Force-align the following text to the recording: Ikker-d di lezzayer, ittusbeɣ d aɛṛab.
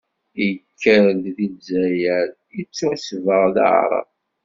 Ikker-d 0.47 1.23
di 1.35 1.47
lezzayer, 1.53 2.27
ittusbeɣ 2.59 3.43
d 3.55 3.57
aɛṛab. 3.65 4.07